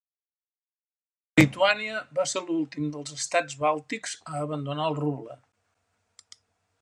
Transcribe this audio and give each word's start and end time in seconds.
Lituània 1.39 1.99
va 2.19 2.25
ser 2.31 2.43
l'últim 2.47 2.89
dels 2.95 3.13
estats 3.17 3.59
bàltics 3.65 4.15
a 4.33 4.43
abandonar 4.47 4.91
el 4.93 5.01
ruble. 5.05 5.39